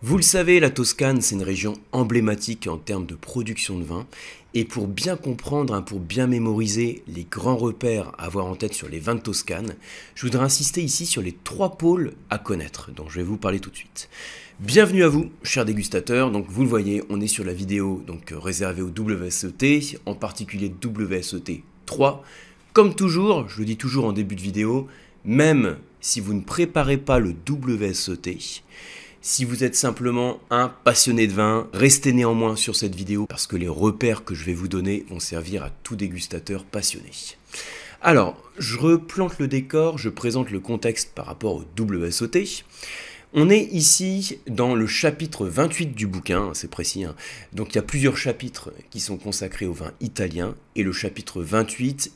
[0.00, 4.06] Vous le savez, la Toscane, c'est une région emblématique en termes de production de vin.
[4.54, 8.74] Et pour bien comprendre, hein, pour bien mémoriser les grands repères à avoir en tête
[8.74, 9.74] sur les vins de Toscane,
[10.14, 13.58] je voudrais insister ici sur les trois pôles à connaître, dont je vais vous parler
[13.58, 14.08] tout de suite.
[14.60, 16.30] Bienvenue à vous, chers dégustateurs.
[16.30, 20.72] Donc, vous le voyez, on est sur la vidéo donc réservée au WSET, en particulier
[20.80, 22.22] WSET 3.
[22.72, 24.86] Comme toujours, je le dis toujours en début de vidéo,
[25.24, 28.62] même si vous ne préparez pas le WSET,
[29.20, 33.56] si vous êtes simplement un passionné de vin, restez néanmoins sur cette vidéo parce que
[33.56, 37.10] les repères que je vais vous donner vont servir à tout dégustateur passionné.
[38.00, 42.62] Alors, je replante le décor, je présente le contexte par rapport au WSOT.
[43.34, 47.04] On est ici dans le chapitre 28 du bouquin, c'est précis.
[47.04, 47.14] Hein.
[47.52, 51.42] Donc il y a plusieurs chapitres qui sont consacrés au vin italien et le chapitre
[51.42, 52.12] 28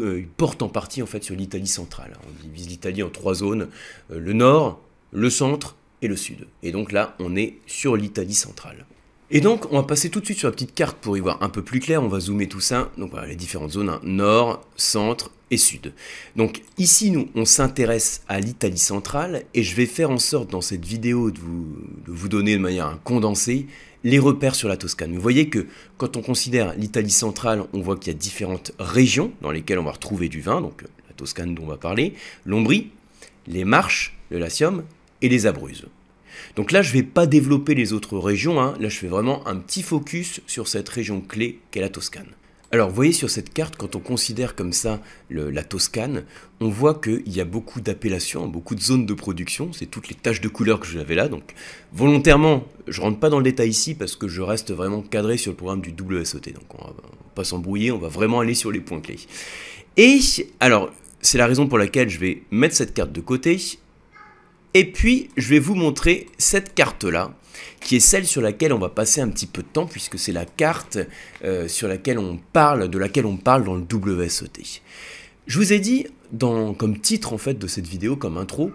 [0.00, 2.16] euh, il, porte en partie en fait sur l'Italie centrale.
[2.26, 3.68] On divise l'Italie en trois zones
[4.10, 4.80] euh, le nord,
[5.12, 6.46] le centre et le sud.
[6.62, 8.86] Et donc là, on est sur l'Italie centrale.
[9.30, 11.42] Et donc, on va passer tout de suite sur la petite carte pour y voir
[11.42, 12.02] un peu plus clair.
[12.02, 12.90] On va zoomer tout ça.
[12.96, 14.00] Donc voilà, les différentes zones, hein.
[14.02, 15.92] nord, centre et sud.
[16.36, 20.62] Donc ici, nous, on s'intéresse à l'Italie centrale et je vais faire en sorte dans
[20.62, 23.66] cette vidéo de vous, de vous donner de manière condensée
[24.04, 25.14] les repères sur la Toscane.
[25.14, 25.66] Vous voyez que
[25.98, 29.84] quand on considère l'Italie centrale, on voit qu'il y a différentes régions dans lesquelles on
[29.84, 30.62] va retrouver du vin.
[30.62, 32.14] Donc la Toscane dont on va parler,
[32.46, 32.90] l'Ombrie,
[33.46, 34.84] les Marches, le Latium
[35.22, 35.86] et les Abruzes.
[36.56, 38.74] Donc là, je ne vais pas développer les autres régions, hein.
[38.80, 42.28] là je fais vraiment un petit focus sur cette région clé qu'est la Toscane.
[42.70, 46.24] Alors vous voyez sur cette carte, quand on considère comme ça la Toscane,
[46.60, 50.14] on voit qu'il y a beaucoup d'appellations, beaucoup de zones de production, c'est toutes les
[50.14, 51.54] taches de couleur que j'avais là, donc
[51.94, 55.52] volontairement, je rentre pas dans le détail ici parce que je reste vraiment cadré sur
[55.52, 56.94] le programme du WSOT, donc on va
[57.34, 59.20] pas s'embrouiller, on va vraiment aller sur les points clés.
[59.96, 60.18] Et
[60.60, 60.90] alors,
[61.22, 63.58] c'est la raison pour laquelle je vais mettre cette carte de côté
[64.74, 67.34] et puis, je vais vous montrer cette carte-là,
[67.80, 70.32] qui est celle sur laquelle on va passer un petit peu de temps, puisque c'est
[70.32, 70.98] la carte
[71.44, 74.82] euh, sur laquelle on parle, de laquelle on parle dans le WSET.
[75.46, 78.70] Je vous ai dit, dans, comme titre en fait de cette vidéo, comme intro,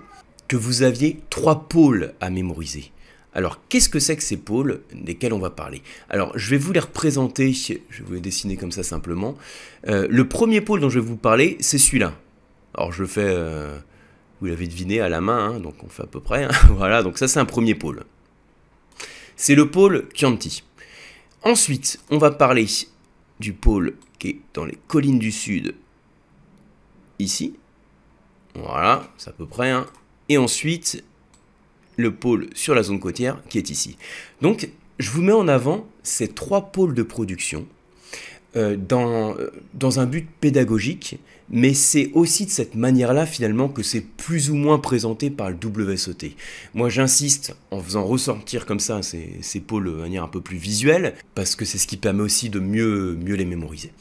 [0.48, 2.92] que vous aviez trois pôles à mémoriser.
[3.36, 5.82] Alors, qu'est-ce que c'est que ces pôles desquels on va parler?
[6.10, 9.36] Alors, je vais vous les représenter, je vais vous les dessiner comme ça simplement.
[9.88, 12.14] Euh, le premier pôle dont je vais vous parler, c'est celui-là.
[12.74, 13.26] Alors, je fais...
[13.26, 13.78] Euh,
[14.44, 16.44] vous l'avez deviné à la main, hein, donc on fait à peu près.
[16.44, 16.52] Hein.
[16.72, 18.04] voilà, donc ça c'est un premier pôle.
[19.38, 20.64] C'est le pôle Chianti.
[21.44, 22.68] Ensuite, on va parler
[23.40, 25.76] du pôle qui est dans les collines du sud,
[27.20, 27.56] ici.
[28.54, 29.70] Voilà, c'est à peu près.
[29.70, 29.86] Hein.
[30.28, 31.06] Et ensuite,
[31.96, 33.98] le pôle sur la zone côtière qui est ici.
[34.42, 37.66] Donc, je vous mets en avant ces trois pôles de production
[38.56, 41.18] euh, dans, un but pédagogique
[41.50, 45.56] mais c'est aussi de cette manière-là finalement que c'est plus ou moins présenté par le
[45.56, 46.32] WSOT.
[46.74, 50.58] Moi j'insiste en faisant ressortir comme ça ces, ces pôles de manière un peu plus
[50.58, 53.92] visuelle, parce que c'est ce qui permet aussi de mieux, mieux les mémoriser.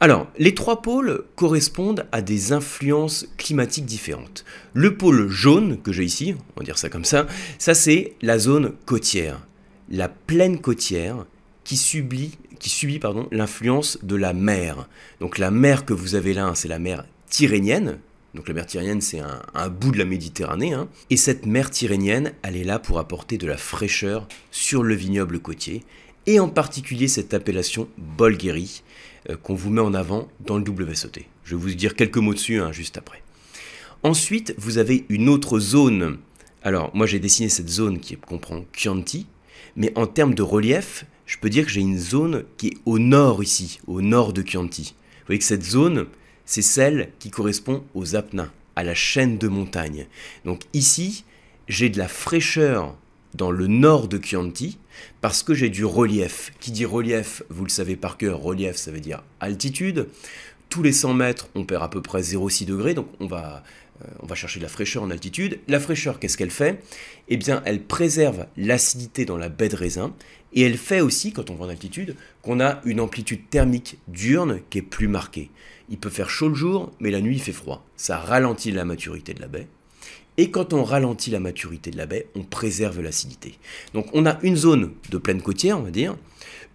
[0.00, 4.44] Alors, les trois pôles correspondent à des influences climatiques différentes.
[4.74, 7.26] Le pôle jaune que j'ai ici, on va dire ça comme ça,
[7.58, 9.46] ça c'est la zone côtière,
[9.90, 11.24] la plaine côtière
[11.64, 12.32] qui subit
[12.62, 14.88] qui subit pardon, l'influence de la mer.
[15.20, 17.98] Donc la mer que vous avez là, c'est la mer Tyrrhénienne.
[18.34, 20.72] Donc la mer Tyrrhénienne, c'est un, bout de la Méditerranée.
[20.72, 20.88] Hein.
[21.10, 25.40] Et cette mer Tyrrhénienne, elle est là pour apporter de la fraîcheur sur le vignoble
[25.40, 25.82] côtier.
[26.26, 28.84] Et en particulier cette appellation Bolgheri
[29.28, 31.18] euh, qu'on vous met en avant dans le WSOT.
[31.42, 33.22] Je vais vous dire quelques mots dessus hein, juste après.
[34.04, 36.18] Ensuite, vous avez une autre zone.
[36.62, 39.26] Alors, moi j'ai dessiné cette zone qui comprend Chianti,
[39.74, 42.98] mais en termes de relief, je peux dire que j'ai une zone qui est au
[42.98, 44.94] nord ici, au nord de Chianti.
[45.20, 46.04] Vous voyez que cette zone,
[46.44, 50.06] c'est celle qui correspond aux Apennins, à la chaîne de montagnes.
[50.44, 51.24] Donc ici,
[51.68, 52.94] j'ai de la fraîcheur
[53.32, 54.76] dans le nord de Chianti
[55.22, 56.52] parce que j'ai du relief.
[56.60, 60.08] Qui dit relief, vous le savez par cœur, relief ça veut dire altitude.
[60.68, 63.64] Tous les 100 mètres, on perd à peu près 0,6 degrés, donc on va,
[64.20, 65.60] on va chercher de la fraîcheur en altitude.
[65.68, 66.82] La fraîcheur, qu'est-ce qu'elle fait?
[67.28, 70.14] Eh bien, elle préserve l'acidité dans la baie de raisin
[70.52, 74.60] et elle fait aussi, quand on va en altitude, qu'on a une amplitude thermique diurne
[74.70, 75.50] qui est plus marquée.
[75.88, 77.86] Il peut faire chaud le jour, mais la nuit il fait froid.
[77.96, 79.66] Ça ralentit la maturité de la baie.
[80.38, 83.58] Et quand on ralentit la maturité de la baie, on préserve l'acidité.
[83.92, 86.16] Donc on a une zone de plaine côtière, on va dire,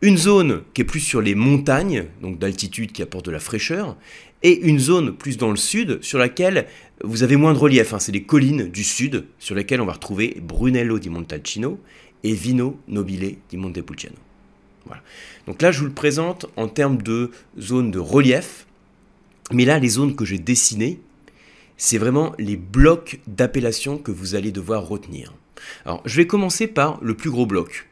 [0.01, 3.97] une zone qui est plus sur les montagnes, donc d'altitude qui apporte de la fraîcheur,
[4.44, 6.68] et une zone plus dans le sud sur laquelle
[7.04, 7.94] vous avez moins de relief.
[7.94, 8.00] Hein.
[8.00, 11.80] C'est les collines du sud sur lesquelles on va retrouver Brunello di Montalcino
[12.24, 14.16] et Vino Nobile di Montepulciano.
[15.48, 18.68] Donc là, je vous le présente en termes de zones de relief.
[19.51, 21.00] Mais là, les zones que j'ai dessinées,
[21.78, 25.33] c'est vraiment les blocs d'appellation que vous allez devoir retenir.
[25.86, 27.88] Alors, je vais commencer par le plus gros bloc.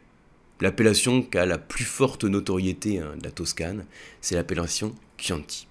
[0.62, 3.86] L'appellation qui a la plus forte notoriété hein, de la Toscane,
[4.22, 5.68] c'est l'appellation Chianti.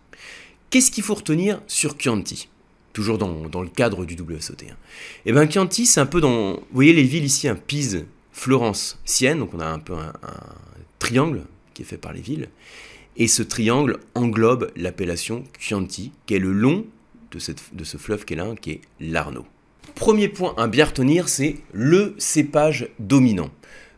[0.74, 2.48] Qu'est-ce qu'il faut retenir sur Chianti?
[2.92, 4.54] Toujours dans, le cadre du WSOT.
[4.68, 4.74] Hein.
[5.24, 6.54] Eh bien, Chianti, c'est un peu dans.
[6.54, 10.12] Vous voyez les villes ici, un Pise, Florence, Sienne, donc on a un peu un,
[10.98, 11.44] triangle
[11.74, 12.48] qui est fait par les villes.
[13.16, 16.84] Et ce triangle englobe l'appellation Chianti, qui est le long
[17.30, 17.38] de,
[17.72, 19.46] de ce fleuve qui est là, qui est l'Arno.
[19.94, 23.50] Premier point à bien retenir, c'est le cépage dominant.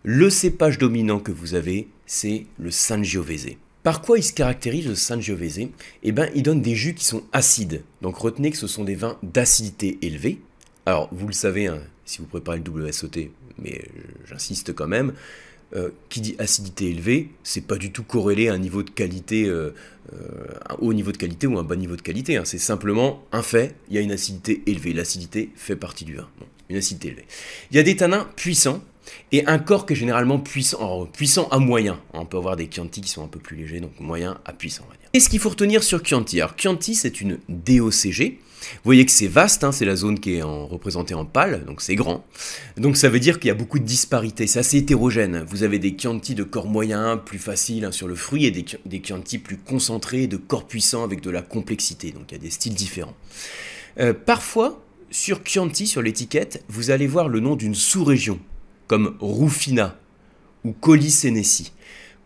[0.02, 3.56] Le cépage dominant que vous avez, c'est le Sangiovese.
[3.86, 5.68] Par quoi il se caractérise le Sangiovese
[6.02, 7.84] Eh bien, il donne des jus qui sont acides.
[8.02, 10.40] Donc retenez que ce sont des vins d'acidité élevée.
[10.86, 13.30] Alors, vous le savez, hein, si vous préparez le WSOT,
[13.62, 13.84] mais
[14.28, 15.12] j'insiste quand même,
[15.76, 19.44] euh, qui dit acidité élevée, c'est pas du tout corrélé à un niveau de qualité,
[19.44, 19.72] euh,
[20.12, 22.36] euh, un haut niveau de qualité ou un bas niveau de qualité.
[22.38, 22.42] Hein.
[22.44, 24.94] C'est simplement un fait, il y a une acidité élevée.
[24.94, 26.28] L'acidité fait partie du vin.
[26.70, 27.26] une acidité élevée.
[27.70, 28.82] Il y a des tanins puissants
[29.32, 32.00] et un corps qui est généralement puissant, puissant à moyen.
[32.12, 34.84] On peut avoir des Chianti qui sont un peu plus légers, donc moyen à puissant,
[34.90, 34.96] on.
[35.12, 36.40] Qu'est-ce qu'il faut retenir sur Chianti?
[36.40, 40.36] Alors Chianti, c'est une DOCG, vous voyez que c'est vaste, hein, c'est la zone qui
[40.36, 42.24] est en, représentée en pâle, donc c'est grand.
[42.76, 45.44] Donc ça veut dire qu'il y a beaucoup de disparités, c'est assez hétérogène.
[45.48, 48.64] Vous avez des Chianti de corps moyen, plus faciles hein, sur le fruit, et des,
[48.84, 49.00] des
[49.38, 52.10] plus concentrés, de corps puissants avec de la complexité.
[52.10, 53.14] Donc il y a des styles différents.
[53.98, 58.38] Euh, parfois, sur Chianti, sur l'étiquette, vous allez voir le nom d'une sous-région,
[58.86, 59.98] comme Rufina
[60.64, 60.74] ou
[61.08, 61.72] Senesi.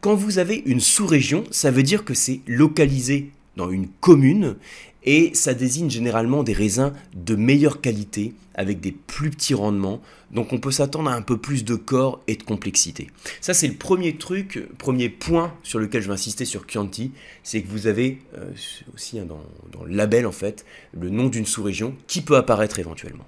[0.01, 4.57] Quand vous avez une sous-région, ça veut dire que c'est localisé dans une commune
[5.05, 10.01] et ça désigne généralement des raisins de meilleure qualité avec des plus petits rendements.
[10.31, 13.09] Donc on peut s'attendre à un peu plus de corps et de complexité.
[13.41, 17.13] Ça c'est le premier truc, premier point sur lequel je vais insister sur Chianti,
[17.43, 18.51] c'est que vous avez euh,
[18.95, 19.43] aussi hein, dans,
[19.73, 23.27] dans, le label en fait le nom d'une sous-région qui peut apparaître éventuellement.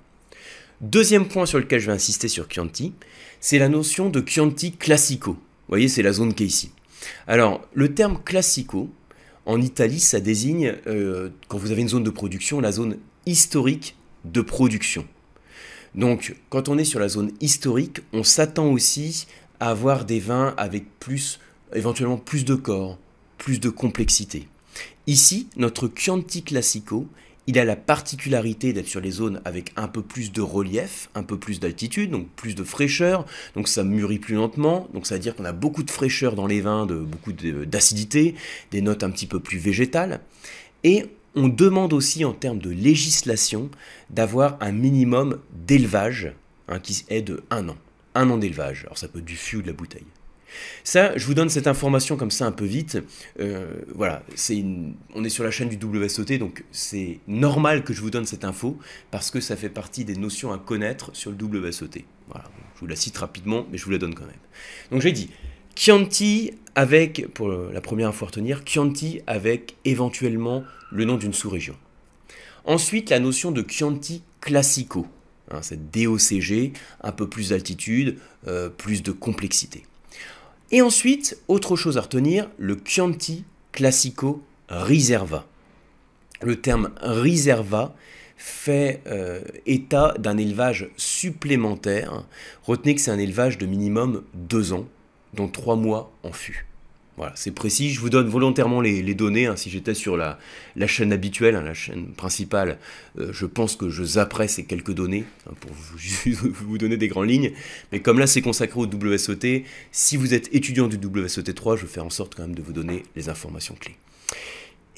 [0.83, 2.93] Deuxième point sur lequel je vais insister sur Chianti,
[3.39, 5.35] c'est la notion de Chianti classico.
[5.35, 5.39] Vous
[5.69, 6.73] voyez, c'est la zone qui est ici.
[7.29, 8.91] Alors, le terme classico,
[9.47, 12.97] en Italie, ça désigne, euh, quand vous avez une zone de production, la zone
[13.27, 13.95] historique
[14.25, 15.07] de production.
[15.95, 19.29] Donc, quand on est sur la zone historique, on s'attend aussi
[19.61, 21.39] à avoir des vins avec plus,
[21.77, 22.99] éventuellement plus de corps,
[23.39, 24.49] plus de complexité.
[25.07, 27.07] Ici, notre Chianti Classico,
[27.47, 31.23] il a la particularité d'être sur les zones avec un peu plus de relief, un
[31.23, 35.21] peu plus d'altitude, donc plus de fraîcheur, donc ça mûrit plus lentement, donc ça veut
[35.21, 38.35] dire qu'on a beaucoup de fraîcheur dans les vins, de, beaucoup d'acidité,
[38.71, 40.21] des notes un petit peu plus végétales.
[40.85, 43.71] Et on demande aussi en termes de législation
[44.11, 46.33] d'avoir un minimum d'élevage
[46.69, 47.77] hein, qui est de un an.
[48.15, 48.83] Un an d'élevage.
[48.85, 50.05] Alors ça peut être du fût de la bouteille.
[50.85, 52.99] Ça, je vous donne cette information comme ça un peu vite.
[53.41, 54.65] Euh, voilà, c'est
[55.15, 58.45] on est sur la chaîne du WSOT, donc c'est normal que je vous donne cette
[58.45, 58.79] info
[59.11, 62.03] parce que ça fait partie des notions à connaître sur le WSOT.
[62.29, 62.45] Voilà,
[62.75, 64.35] je vous la cite rapidement, mais je vous la donne quand même.
[64.91, 65.31] Donc j'ai dit
[65.75, 71.77] Chianti avec, pour la première info à retenir, Chianti avec éventuellement le nom d'une sous-région.
[72.65, 75.07] Ensuite, la notion de Chianti classico,
[75.51, 76.73] hein, cette DOCG,
[77.03, 79.85] un peu plus d'altitude, euh, plus de complexité.
[80.73, 85.47] Et ensuite, autre chose à retenir, le Chianti Classico Riserva.
[86.41, 87.95] Le terme Riserva
[88.39, 92.25] fait euh, état d'un élevage supplémentaire.
[92.65, 94.89] Retenez que c'est un élevage de minimum deux ans,
[95.35, 96.67] dont trois mois en fût.
[97.17, 97.91] Voilà, c'est précis.
[97.91, 99.47] Je vous donne volontairement les, données.
[99.47, 99.57] Hein.
[99.57, 100.39] Si j'étais sur la,
[100.87, 102.79] chaîne habituelle, hein, la chaîne principale,
[103.19, 107.29] euh, je pense que je zapperais ces quelques données hein, pour vous, donner des grandes
[107.29, 107.53] lignes.
[107.93, 111.87] Mais comme là, c'est consacré au WSOT, si vous êt étudiant du WSOT 3, je
[111.87, 113.97] faire en sorte quand même de vous donner les informations clés.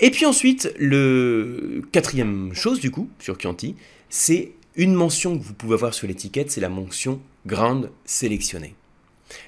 [0.01, 3.77] Et puis ensuite, le quatrième chose du coup sur Chianti,
[4.09, 8.75] c'est une mention que vous pouvez avoir sur l'étiquette, c'est la mention grande sélectionnée.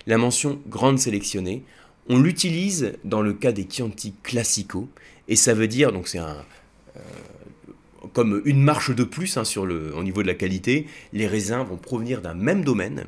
[0.06, 1.64] La mention grande sélectionnée,
[2.08, 4.88] on l'utilise dans le cas des Chianti classico,
[5.28, 6.32] et ça veut dire, donc c'est euh,
[8.12, 11.64] comme une marche de plus hein, sur le, au niveau de la qualité, les raisins
[11.64, 13.06] vont provenir d'un même domaine,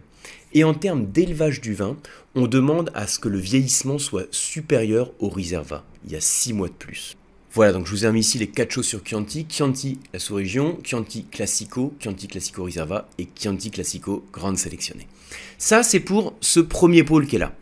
[0.54, 1.96] et en termes d'élevage du vin,
[2.34, 5.84] on demande à ce que le vieillissement soit supérieur au Riserva.
[6.06, 7.16] Il y a 6 mois de plus.
[7.52, 9.46] Voilà, donc je vous ai mis ici les quatre choses sur Chianti.
[9.48, 15.08] Chianti, la sous-région, Chianti Classico, Chianti Classico Riserva et Chianti Classico Grande Sélectionnée.
[15.58, 17.54] Ça, c'est pour ce premier pôle qui est là.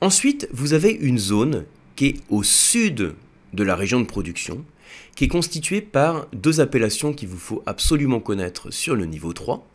[0.00, 1.64] Ensuite, vous avez une zone
[1.96, 3.14] qui est au sud
[3.52, 4.64] de la région de production,
[5.14, 9.66] qui est constituée par deux appellations qu'il vous faut absolument connaître sur le niveau 3.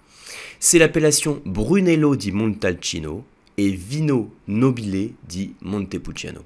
[0.60, 3.24] C'est l'appellation Brunello di Montalcino
[3.58, 6.42] et Vino Nobile di Montepulciano.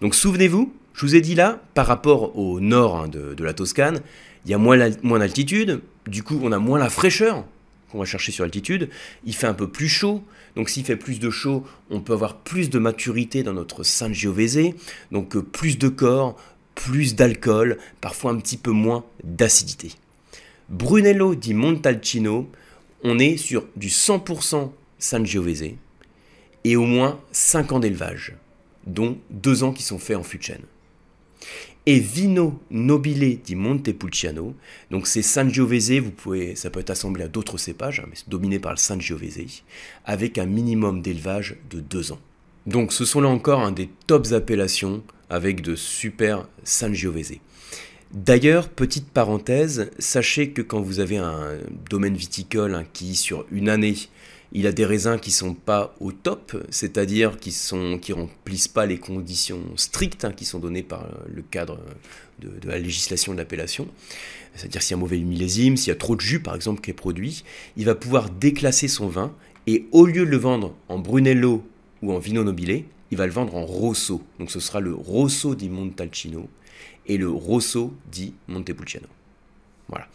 [0.00, 4.00] Donc souvenez-vous, je vous ai dit là, par rapport au nord hein, de, la Toscane,
[4.44, 7.44] il y a moins, moins d'altitude, du coup on a moins la fraîcheur
[7.90, 8.88] qu'on va chercher sur altitude.
[9.24, 10.22] Il fait un peu plus chaud.
[10.56, 14.72] Donc s'il fait plus de chaud, on peut avoir plus de maturité dans notre Sangiovese.
[15.12, 16.36] Donc euh, plus de corps,
[16.74, 19.92] plus d'alcool, parfois un petit peu moins d'acidité.
[20.68, 22.48] Brunello di Montalcino,
[23.02, 25.74] on est sur du 100% Sangiovese
[26.64, 28.34] et au moins 5 ans d'élevage,
[28.86, 30.62] dont 2 ans qui sont faits en fût de chêne.
[31.86, 34.54] Et Vino Nobile di Montepulciano,
[34.90, 38.28] donc c'est Sangiovese, vous pouvez, ça peut être assemblé à d'autres cépages, hein, mais c'est
[38.28, 39.62] dominé par le Sangiovese,
[40.04, 42.20] avec un minimum d'élevage de 2 ans.
[42.66, 47.38] Donc ce sont là encore un des tops appellations avec de super Sangiovese.
[48.12, 51.58] D'ailleurs, petite parenthèse, sachez que quand vous avez un
[51.88, 53.94] domaine viticole hein, qui, sur une année,
[54.52, 58.86] il a des raisins qui sont pas au top, c'est-à-dire qui sont qui remplissent pas
[58.86, 61.78] les conditions strictes hein, qui sont données par le cadre
[62.40, 63.86] de, la législation de l'appellation.
[64.54, 66.80] C'est-à-dire s'il y a un mauvais millésime, s'il y a trop de jus par exemple
[66.80, 67.44] qui est produit,
[67.76, 69.32] il va pouvoir déclasser son vin
[69.66, 71.64] et au lieu de le vendre en Brunello
[72.02, 74.22] ou en Vino Nobile, il va le vendre en Rosso.
[74.38, 76.48] Donc ce sera le Rosso di Montalcino
[77.06, 79.06] et le Rosso di Montepulciano.
[79.88, 80.08] Voilà.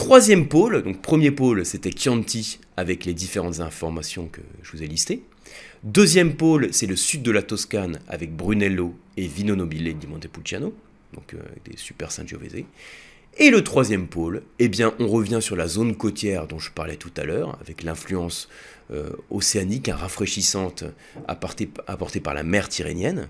[0.00, 4.86] Troisième pôle, donc premier pôle c'était Chianti avec les différentes informations que je vous ai
[4.86, 5.22] listées.
[5.84, 10.72] Deuxième pôle c'est le sud de la Toscane avec Brunello et Vino Nobile di Montepulciano,
[11.12, 12.64] donc euh, des super Sangiovese.
[13.36, 16.96] Et le troisième pôle, eh bien on revient sur la zone côtière dont je parlais
[16.96, 18.48] tout à l'heure, avec l'influence
[18.90, 20.82] euh, océanique, rafraîchissante
[21.28, 23.28] apportée, apportée par la mer Tyrrhénienne.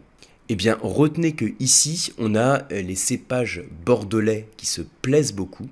[0.52, 5.68] Eh bien, retenez que ici, on a euh, les cépages bordelais qui se plaisent beaucoup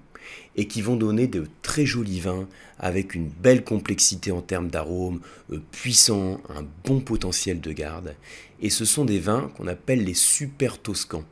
[0.57, 5.21] et qui vont donner de très jolis vins avec une belle complexité en termes d'arômes,
[5.53, 8.15] euh, puissants, un bon potentiel de garde.
[8.61, 11.25] Et ce sont des vins qu'on appelle les super toscans.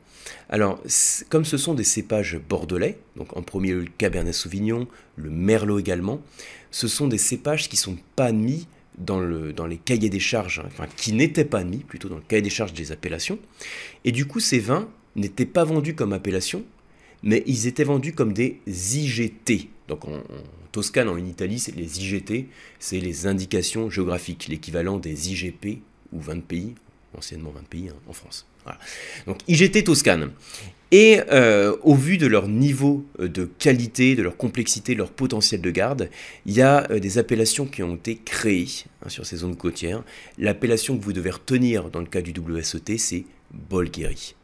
[0.49, 0.81] Alors,
[1.29, 6.21] comme ce sont des cépages bordelais, donc en premier le Cabernet Sauvignon, le Merlot également,
[6.71, 10.59] ce sont des cépages qui sont pas admis dans, le, dans les cahiers des charges,
[10.59, 13.39] hein, enfin qui n'étaient pas admis plutôt dans le cahier des charges des appellations.
[14.05, 16.63] Et du coup, ces vins n'étaient pas vendus comme appellation,
[17.23, 19.69] mais ils étaient vendus comme des IGT.
[19.87, 20.21] Donc en,
[20.71, 22.47] Toscane, en Italie, c'est les IGT,
[22.79, 25.81] c'est les indications géographiques, l'équivalent des IGP
[26.11, 26.75] ou 20 pays,
[27.17, 28.45] anciennement 20 pays hein, en France.
[29.25, 30.31] Donc IGT Toscane.
[30.91, 35.11] Et euh, au vu de leur niveau euh, de qualité, de leur complexité, de leur
[35.11, 36.09] potentiel de garde,
[36.45, 38.67] il y a euh, des appellations qui ont été créées
[39.03, 40.03] hein, sur ces zones côtières.
[40.37, 44.36] L'appellation que vous devez retenir dans le cas du WSET, c'est Bolgheri.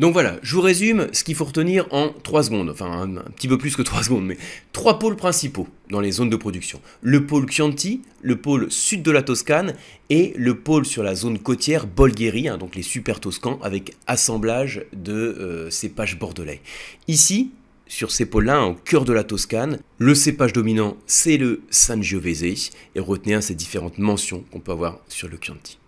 [0.00, 3.48] Donc voilà, je vous résume ce qu'il faut retenir en 3 secondes, enfin un, petit
[3.48, 4.38] peu plus que 3 secondes, mais
[4.72, 6.80] trois pôles principaux dans les zones de production.
[7.02, 9.74] Le pôle Chianti, le pôle sud de la Toscane
[10.08, 14.86] et le pôle sur la zone côtière Bolgheri, hein, donc les super toscans avec assemblage
[14.94, 16.62] de euh, cépages bordelais.
[17.06, 17.50] Ici,
[17.86, 23.00] sur ces pôles-là, au cœur de la Toscane, le cépage dominant c'est le Sangiovese et
[23.00, 25.79] retenez ces différentes mentions qu'on peut avoir sur le Chianti.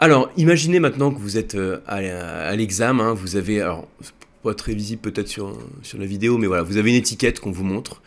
[0.00, 3.88] Alors, imaginez maintenant que vous êtes euh, à, l'examen, hein, vous avez, alors,
[4.44, 5.58] pas très visible peut-être sur,
[5.98, 8.00] la vidéo, mais voilà, vous avez une étiquette qu'on vous montre,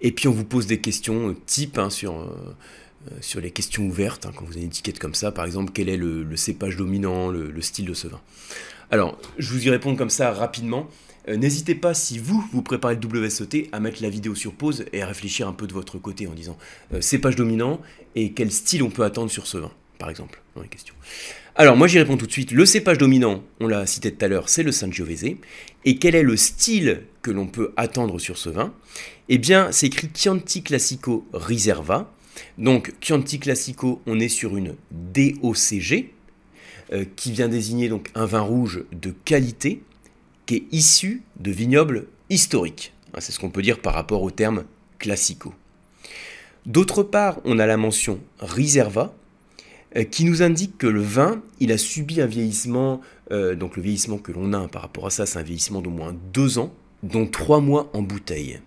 [0.00, 2.26] et puis on vous pose des questions euh, type hein, sur, euh,
[3.20, 5.88] sur les questions ouvertes, hein, quand vous avez une étiquette comme ça, par exemple, quel
[5.88, 8.20] est le, cépage dominant, le, style de ce vin.
[8.90, 10.88] Alors, je vous y réponds comme ça rapidement.
[11.28, 15.02] N'hésitez pas, si vous, vous préparez le WSET, à mettre la vidéo sur pause et
[15.02, 16.56] à réfléchir un peu de votre côté en disant
[17.00, 17.80] cépage dominant
[18.14, 20.40] et quel style on peut attendre sur ce vin par exemple,
[21.54, 22.50] Alors, moi, j'y réponds tout de suite.
[22.50, 25.36] Le cépage dominant, on l'a cité tout à l'heure, c'est le Sangiovese.
[25.84, 28.74] Et quel est le style que l'on peut attendre sur ce vin?
[29.28, 32.12] Eh bien, c'est écrit Chianti Classico Riserva.
[32.58, 36.12] Donc, Chianti Classico, on est sur une DOCG,
[36.92, 39.82] euh, qui vient désigner donc un vin rouge de qualité,
[40.44, 42.92] qui est issu de vignobles historiques.
[43.14, 44.64] Ah, c'est ce qu'on peut dire par rapport au terme
[44.98, 45.54] classico.
[46.66, 49.14] D'autre part, on a la mention Riserva,
[50.04, 53.00] qui nous indique que le vin, il a subi un vieillissement,
[53.32, 55.90] euh, donc le vieillissement que l'on a par rapport à ça, c'est un vieillissement d'au
[55.90, 56.72] moins deux ans,
[57.02, 58.60] dont trois mois en bouteille.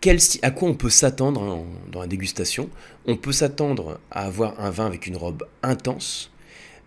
[0.00, 2.68] Quel, à quoi on peut s'attendre dans la dégustation?
[3.06, 6.31] On peut s'attendre à avoir un vin avec une robe intense,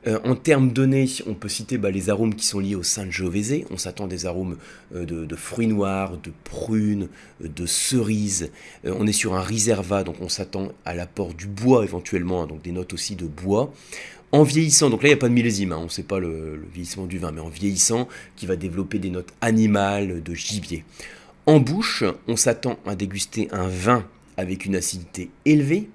[0.08, 3.64] euh, en termes donnés, on peut citer bah, les arômes qui sont liés au Sangiovese.
[3.72, 4.58] On s'attend des arômes
[4.94, 7.08] euh, de, fruits noirs, de prunes,
[7.44, 8.52] euh, de cerises.
[8.84, 12.62] on est sur un riserva, donc on s'attend à l'apport du bois éventuellement, hein, donc
[12.62, 13.74] des notes aussi de bois.
[14.32, 16.20] En vieillissant, donc là il n'y a pas de millésime, hein, on ne sait pas
[16.20, 20.34] le, le, vieillissement du vin, mais en vieillissant, qui va développer des notes animales, de
[20.34, 20.84] gibier.
[21.46, 25.88] En bouche, on s'attend à déguster un vin avec une acidité élevée,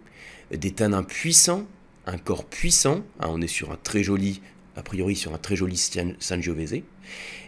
[0.57, 1.67] des tanins puissants,
[2.07, 3.03] un corps puissant.
[3.21, 4.41] Hein, on est sur un très joli,
[4.77, 5.77] a priori sur un très joli
[6.19, 6.83] Sangiovese.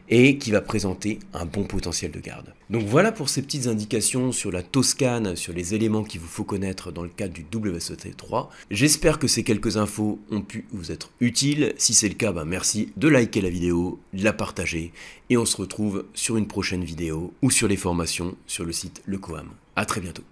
[0.08, 2.52] et qui va présenter un bon potentiel de garde.
[2.68, 6.44] Donc voilà pour ces petites indications sur la Toscane, sur les éléments qu'il vous faut
[6.44, 8.48] connaître dans le cadre du WSOT3.
[8.70, 11.72] J'espère que ces quelques infos ont pu vous être utiles.
[11.78, 14.92] Si c'est le cas, bah merci de liker la vidéo, de la partager
[15.30, 19.02] et on se retrouve sur une prochaine vidéo ou sur les formations sur le site
[19.06, 19.48] Le Coam.
[19.76, 20.20] A très bientôt.